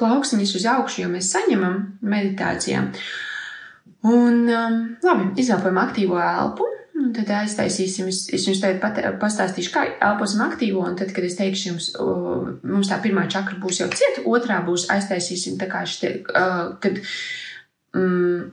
plauksiņus 0.00 0.56
uz 0.58 0.66
augšu, 0.74 1.04
jo 1.04 1.12
mēs 1.12 1.30
saņemam 1.34 1.78
meditācijā. 2.02 2.84
Un 4.10 4.46
um, 4.48 4.76
labi, 5.04 5.32
izelpojam 5.42 5.80
aktīvo 5.82 6.20
elpu. 6.24 6.68
Un 7.00 7.14
tad 7.16 7.30
aiztaisīsim, 7.32 8.10
es, 8.12 8.26
es 8.34 8.42
jums 8.44 8.58
tagad 8.60 8.80
pat, 8.82 8.98
pastāstīšu, 9.22 9.70
kā 9.72 9.84
elposim 10.04 10.42
aktīvo, 10.44 10.82
un 10.84 10.98
tad, 11.00 11.14
kad 11.16 11.24
es 11.24 11.38
teikšu 11.38 11.70
jums, 11.70 11.86
uh, 11.96 12.50
mums 12.66 12.90
tā 12.90 12.98
pirmā 13.00 13.24
čakra 13.32 13.56
būs 13.62 13.80
jau 13.80 13.88
cieta, 13.94 14.24
otrā 14.28 14.58
būs 14.66 14.88
aiztaisīsim 14.92 15.56
tā 15.60 15.70
kā 15.70 15.80
šitie, 15.88 16.10
uh, 16.28 16.74
kad 16.82 17.00
mm, 17.96 18.50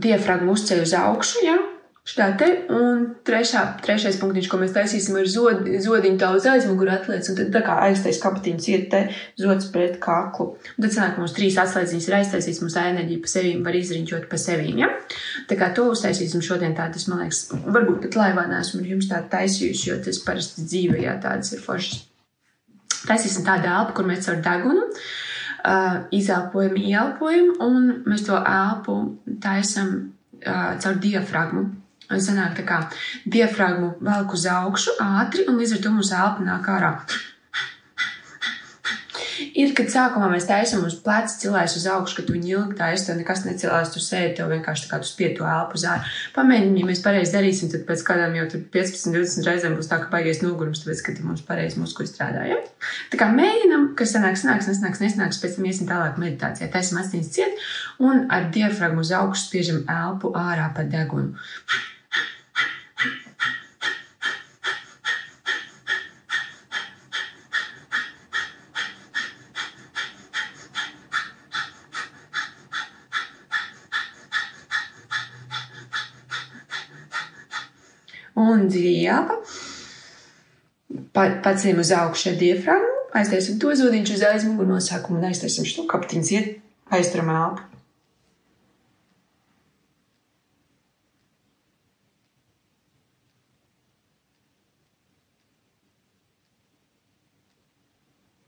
diafragma 0.00 0.54
uzceļ 0.54 0.80
uz 0.86 0.96
augšu, 0.96 1.44
ja, 1.44 1.58
Šitā 2.02 2.32
te, 2.34 2.46
un 2.74 3.04
trešā, 3.22 3.60
trešais 3.78 4.16
punktiņš, 4.18 4.46
ko 4.50 4.58
mēs 4.58 4.72
taisīsim, 4.74 5.14
ir 5.20 5.28
zod, 5.30 5.60
zodiņu 5.84 6.18
tā 6.18 6.32
uz 6.34 6.46
aizmuguru 6.50 6.90
atliec, 6.90 7.28
un 7.30 7.36
tad 7.38 7.50
tā 7.54 7.60
kā 7.62 7.76
aiztais 7.84 8.16
kapatiņas 8.18 8.64
iet 8.72 8.88
te 8.90 9.02
zods 9.38 9.68
pret 9.70 10.00
kaklu. 10.02 10.48
Un 10.74 10.82
tad 10.82 10.96
sanāk, 10.96 11.20
mums 11.22 11.34
trīs 11.36 11.54
atslēdziņas 11.62 12.08
ir 12.08 12.16
aiztaisīts, 12.18 12.58
mums 12.64 12.74
tā 12.74 12.88
enerģija 12.90 13.22
pa 13.22 13.30
sevīm 13.30 13.60
var 13.62 13.78
izriņķot 13.78 14.26
pa 14.32 14.40
sevīm, 14.42 14.80
ja? 14.82 14.88
Tā 15.46 15.58
kā 15.60 15.68
to 15.76 15.84
uztaisīsim 15.92 16.42
šodien 16.42 16.74
tā, 16.74 16.88
tas, 16.90 17.06
man 17.06 17.22
liekas, 17.22 17.44
varbūt 17.68 18.00
pat 18.08 18.18
laivā 18.18 18.48
neesmu 18.50 18.82
jums 18.88 19.06
tā 19.12 19.20
taisījuši, 19.36 19.86
jo 19.92 19.98
tas 20.02 20.18
parasti 20.26 20.64
dzīvē, 20.66 21.04
jā, 21.04 21.14
tādas 21.22 21.54
ir 21.54 21.62
foršas. 21.62 22.00
Taisīsim 23.04 23.46
tādu 23.46 23.70
elpu, 23.70 23.94
kur 24.00 24.10
mēs 24.10 24.26
caur 24.26 24.42
degunu 24.42 24.88
uh, 24.88 26.02
izelpojam, 26.18 26.74
ieelpojam, 26.82 27.54
un 27.62 27.88
mēs 28.10 28.26
to 28.26 28.42
elpu 28.42 28.98
taisam 29.42 29.94
uh, 30.42 30.74
caur 30.82 30.98
diafragmu. 31.06 31.64
Un 32.10 32.22
sanāk 32.22 32.56
tā 32.58 32.64
kā 32.68 32.80
diafragmu 33.26 33.94
velk 34.02 34.34
uz 34.36 34.48
augšu 34.50 34.96
ātri, 35.02 35.46
un 35.48 35.60
līdz 35.60 35.76
ar 35.76 35.84
to 35.84 35.94
mums 35.94 36.14
elpa 36.16 36.48
nāk 36.48 36.72
ārā. 36.72 36.96
Ir, 39.52 39.72
kad 39.76 39.90
sākumā 39.92 40.28
mēs 40.32 40.46
taisām 40.48 40.84
uz 40.86 40.94
pleca 41.02 41.32
cilvēks 41.40 41.74
uz 41.80 41.84
augšu, 41.90 42.20
kad 42.20 42.30
viņi 42.32 42.52
ilgi 42.54 42.76
taisa, 42.78 43.08
tev 43.08 43.18
nekas 43.20 43.42
necēlās, 43.46 43.92
tu 43.94 44.00
sēdi, 44.02 44.36
tev 44.38 44.50
vienkārši 44.52 44.86
tā 44.86 44.90
kā 44.92 45.00
tu 45.02 45.08
spied 45.08 45.36
to 45.38 45.46
elpu 45.48 45.78
uz 45.78 45.84
ārā. 45.88 46.08
Pamēģini, 46.36 46.82
ja 46.82 46.88
mēs 46.88 47.02
pareizi 47.04 47.34
darīsim, 47.34 47.70
tad 47.72 47.84
pēc 47.88 48.04
kādām 48.06 48.36
jau 48.38 48.46
15, 48.54 49.12
20 49.12 49.48
reizēm 49.48 49.76
būs 49.78 49.90
tā, 49.90 50.00
ka 50.02 50.10
baigies 50.12 50.42
nogurums, 50.44 50.82
tāpēc, 50.84 51.04
ka 51.06 51.16
mums 51.26 51.44
pareizi 51.48 51.80
muskuļi 51.82 52.12
strādā. 52.12 52.44
Ja? 52.48 52.58
Tā 53.12 53.20
kā 53.20 53.30
mēģinam, 53.34 53.88
kas 53.98 54.16
sanāks, 54.16 54.44
sanāks, 54.46 54.70
nesnāks, 54.72 55.04
nesnāks, 55.04 55.40
pēc 55.42 55.58
tam 55.58 55.70
iesim 55.70 55.90
tālāk 55.90 56.20
meditācijā. 56.22 56.70
Taisam 56.72 57.02
asins 57.02 57.32
ciet 57.34 57.64
un 58.02 58.28
ar 58.32 58.50
diafragmu 58.54 59.04
uz 59.04 59.12
augšu 59.16 59.48
spiežam 59.48 59.82
elpu 59.90 60.32
ārā 60.38 60.70
pa 60.76 60.86
degunu. 60.88 61.36
Un 78.62 78.70
dziļi 78.72 78.94
jāpa. 79.02 79.38
Pa, 81.16 81.26
pacēlim 81.44 81.80
uz 81.80 81.92
augšu 81.96 82.32
ar 82.32 82.40
diafragmu, 82.40 82.94
aiztaisim 83.16 83.58
to 83.60 83.72
zodiņš 83.76 84.14
uz 84.16 84.24
aizmuguru 84.28 84.74
nosākumu 84.74 85.20
un 85.20 85.28
aiztaisim 85.30 85.68
šo 85.68 85.86
kaptiņas 85.88 86.32
iet, 86.36 86.56
aizturam 86.92 87.32
elpu. 87.32 87.68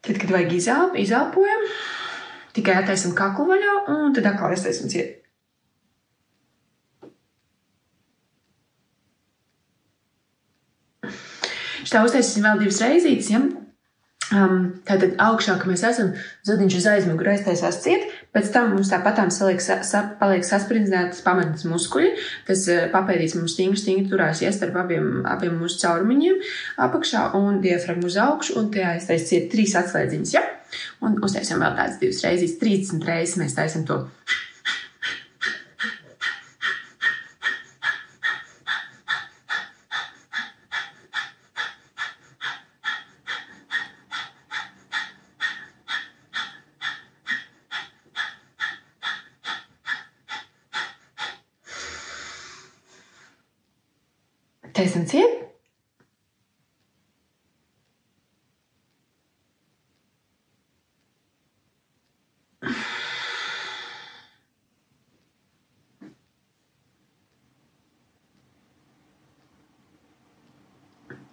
Tad, 0.00 0.16
kad 0.18 0.32
vajag 0.32 0.52
izelp, 0.56 0.96
izelpojam, 0.98 1.66
tikai 2.56 2.80
attaisam 2.80 3.12
kaklu 3.14 3.44
vaļā 3.52 3.74
un 3.92 4.16
tad 4.16 4.32
atkal 4.32 4.56
aiztaisim 4.56 4.88
ciet. 4.90 5.19
Šitā 11.82 12.04
uztaisīsim 12.06 12.46
vēl 12.46 12.62
divas 12.64 12.80
reizītes. 12.84 13.32
Ja? 13.32 13.42
Um, 14.30 14.76
tātad 14.86 15.16
augšā, 15.18 15.56
ka 15.58 15.66
mēs 15.66 15.82
esam, 15.88 16.12
zodiņš 16.46 16.74
uz 16.78 16.84
aizmuguri 16.86 17.32
aiztaisās 17.32 17.80
ciet, 17.82 18.04
pēc 18.30 18.52
tam 18.54 18.68
mums 18.76 18.92
tāpatām 18.92 19.32
saliek, 19.34 19.58
sa, 19.64 19.80
sa, 19.82 20.04
paliek 20.20 20.46
sasprindzētas 20.46 21.24
pamatas 21.24 21.66
muskuļi, 21.66 22.12
tas 22.46 22.62
uh, 22.70 22.84
papēdīs 22.92 23.34
mums 23.34 23.56
stingri, 23.56 23.80
stingri 23.80 24.06
turās 24.12 24.44
ja, 24.44 24.52
starp 24.54 24.78
abiem, 24.84 25.24
abiem 25.26 25.56
mūsu 25.58 25.80
caurumiņiem 25.82 26.38
apakšā 26.86 27.24
un 27.40 27.58
diafragmu 27.64 28.06
uz 28.06 28.20
augšu, 28.22 28.54
un 28.60 28.70
tie 28.70 28.86
aiztais 28.92 29.26
ciet 29.32 29.50
trīs 29.50 29.74
atslēdziņas, 29.80 30.36
ja? 30.36 30.44
Un 31.02 31.18
uztaisim 31.26 31.58
vēl 31.58 31.74
tādas 31.74 31.98
divas 31.98 32.22
reizes, 32.22 32.54
30 32.62 33.10
reizes 33.10 33.40
mēs 33.40 33.58
taisam 33.58 33.82
to. 33.88 34.04
Ciet. 54.80 55.28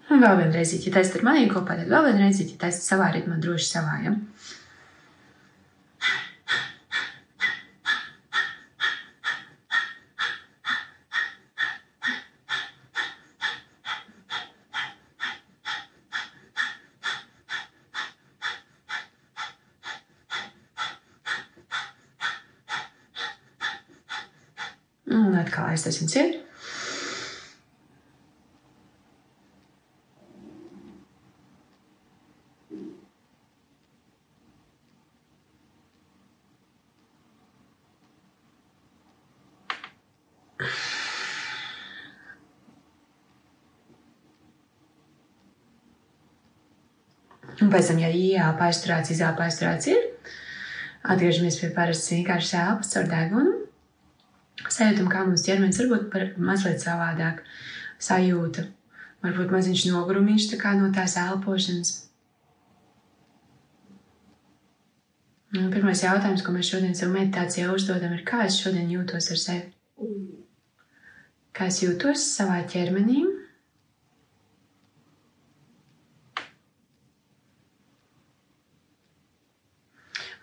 Un 0.08 0.20
vēl 0.24 0.38
vienreiz, 0.42 0.74
ja 0.76 0.92
taisat 0.92 1.16
ar 1.16 1.24
maniem 1.24 1.48
kopā, 1.48 1.78
tad 1.80 1.88
vēl 1.88 2.10
vienreiz, 2.10 2.42
ja 2.44 2.60
taisat 2.60 2.84
savā 2.84 3.14
ritmā, 3.16 3.40
droši 3.40 3.70
savā. 3.70 4.02
Ja? 4.04 4.18
Un 25.08 25.36
atkal 25.40 25.72
aiztaisam 25.72 26.10
ciet. 26.12 26.42
Un 47.58 47.72
pēc 47.74 47.88
tam, 47.90 47.98
ja 48.00 48.10
ielpa 48.14 48.68
aizturēts, 48.70 49.16
izelpa 49.16 49.48
aizturēts 49.48 49.90
ir, 49.90 50.04
atgriežamies 51.10 51.58
pie 51.60 51.72
parastas 51.74 52.14
vienkāršas 52.14 52.60
elpas 52.62 52.94
caur 52.94 53.10
degunu. 53.12 53.57
Sajūtam, 54.66 55.06
kā 55.12 55.22
mums 55.28 55.46
ķermenis 55.46 55.78
varbūt 55.84 56.10
par 56.14 56.26
mazliet 56.42 56.82
savādāk 56.82 57.44
sajūta. 58.02 58.66
Varbūt 59.22 59.54
maziņš 59.54 59.86
nogurumiņš 59.92 60.50
tā 60.54 60.74
no 60.78 60.90
tās 60.94 61.18
elpošanas. 61.22 61.94
Un 65.58 65.70
pirmais 65.74 66.02
jautājums, 66.04 66.44
ko 66.44 66.52
mēs 66.54 66.70
šodien 66.74 66.96
sev 66.98 67.14
meditācijā 67.14 67.70
uzdodam, 67.72 68.14
ir, 68.18 68.26
kā 68.28 68.44
es 68.46 68.60
šodien 68.60 68.90
jūtos 68.92 69.30
ar 69.32 69.40
sevi? 69.42 70.10
Kā 71.56 71.70
es 71.72 71.80
jūtos 71.82 72.26
savā 72.36 72.60
ķermenī? 72.70 73.24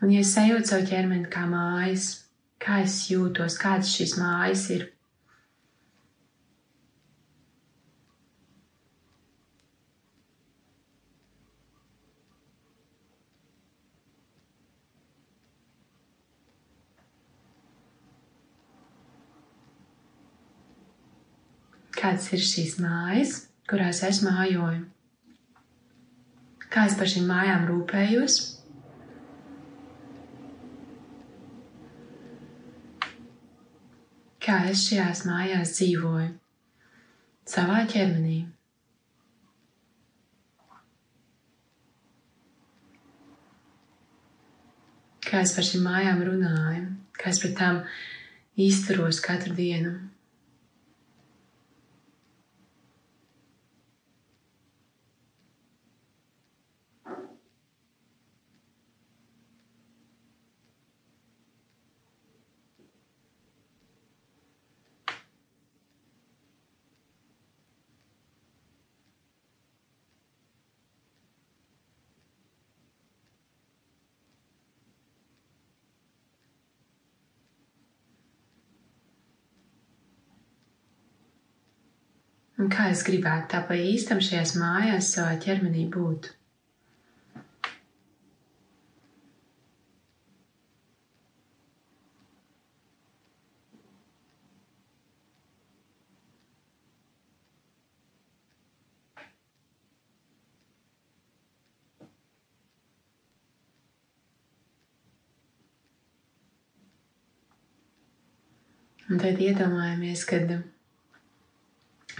Un, 0.00 0.11
ja 0.12 0.25
es 0.25 0.33
sajūtu 0.35 0.69
savu 0.69 0.88
ķermeni 0.88 1.31
kā 1.33 1.44
mājas, 1.49 2.09
kā 2.62 2.81
es 2.85 2.97
jūtos, 3.11 3.56
kādas 3.61 3.93
šīs 3.97 4.17
mājas 4.21 4.69
ir. 4.75 4.91
Kādas 22.05 22.27
ir 22.37 22.43
šīs 22.45 22.75
mājas, 22.85 23.31
kurās 23.71 24.03
es 24.05 24.19
mājoju? 24.21 24.83
Kā 26.75 26.89
es 26.91 26.97
par 26.99 27.09
šīm 27.09 27.25
mājām 27.31 27.65
rūpējos? 27.71 28.37
Kā 34.44 34.58
es 34.70 34.82
šajās 34.88 35.25
mājās 35.29 35.76
dzīvoju, 35.79 36.32
savā 37.49 37.85
ķermenī. 37.91 38.41
Kā 45.25 45.41
es 45.43 45.55
par 45.56 45.67
šīm 45.67 45.87
mājām 45.88 46.20
runāju, 46.29 46.88
kā 47.17 47.32
es 47.32 47.41
pret 47.43 47.56
tām 47.58 47.81
izturos 48.61 49.23
katru 49.25 49.56
dienu. 49.56 49.96
Un 82.64 82.70
kā 82.72 82.84
es 82.90 83.00
gribētu 83.06 83.50
tā 83.52 83.58
pa 83.69 83.76
īstam 83.76 84.20
šajās 84.25 84.55
mājās 84.56 85.08
savā 85.14 85.34
ķermenī 85.44 85.82
būt? 85.96 86.31
Un 109.11 109.20
tad 109.20 109.37
iedomājamies, 109.50 110.25
kad 110.32 110.56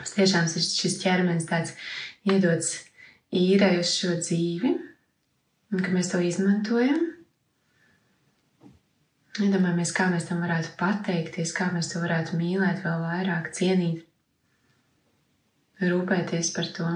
mums 0.05 0.17
tiešām 0.19 0.45
ir 0.45 0.65
šis 0.69 0.99
ķermenis 1.01 1.47
tāds 1.49 1.71
iedots 2.29 2.75
īrai 3.33 3.79
uz 3.81 3.89
šo 3.97 4.19
dzīvi, 4.21 4.73
un 5.73 5.81
ka 5.81 5.93
mēs 5.95 6.11
to 6.13 6.21
izmantojam. 6.21 7.07
Iedomājamies, 9.41 9.95
kā 9.97 10.11
mēs 10.13 10.29
tam 10.29 10.45
varētu 10.45 10.77
pateikties, 10.79 11.55
kā 11.57 11.71
mēs 11.73 11.89
to 11.91 12.05
varētu 12.05 12.37
mīlēt 12.39 12.85
vēl 12.85 13.01
vairāk, 13.03 13.49
cienīt, 13.57 14.05
rūpēties 15.81 16.53
par 16.55 16.69
to. 16.77 16.91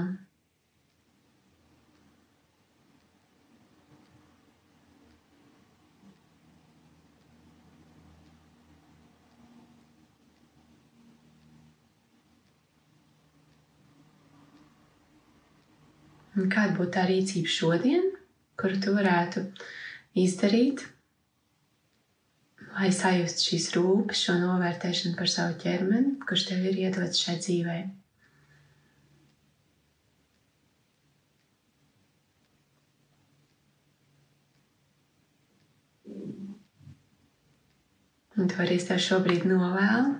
Un 16.39 16.47
kāda 16.47 16.71
būtu 16.77 16.93
tā 16.95 17.03
rīcība 17.09 17.51
šodien, 17.51 18.05
kuru 18.59 18.77
tu 18.79 18.93
varētu 18.95 19.41
izdarīt, 20.23 20.85
lai 22.77 22.91
sajustu 22.95 23.49
šīs 23.49 23.65
rūpes, 23.75 24.21
šo 24.23 24.37
novērtēšanu 24.39 25.17
par 25.19 25.31
savu 25.31 25.57
ķermeni, 25.59 26.15
kurš 26.23 26.45
tev 26.51 26.63
ir 26.69 26.79
iedots 26.85 27.19
šai 27.25 27.35
dzīvei? 27.43 27.81
Un 38.39 38.47
tu 38.47 38.55
vari 38.55 38.79
tev 38.79 39.03
šobrīd 39.03 39.43
novēlu, 39.51 40.13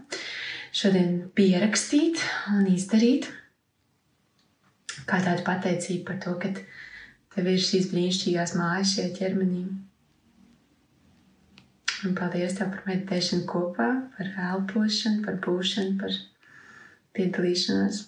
šodien 0.76 1.14
pierakstīt 1.38 2.20
un 2.52 2.68
izdarīt 2.68 3.30
kā 5.10 5.20
tāda 5.26 5.44
pateicība 5.46 6.12
par 6.12 6.20
to, 6.26 6.36
ka 6.42 6.54
tev 7.36 7.50
ir 7.50 7.62
šīs 7.64 7.90
brīnišķīgās 7.94 8.56
mājas 8.60 8.96
šajā 8.96 9.14
ķermenī. 9.20 9.64
Un 12.08 12.16
paldies 12.16 12.56
tev 12.56 12.72
par 12.74 12.86
meditēšanu 12.88 13.48
kopā, 13.50 13.90
par 14.16 14.30
elpošanu, 14.52 15.24
par 15.26 15.40
būšanu, 15.46 15.98
par 16.00 16.16
piedalīšanos. 17.18 18.06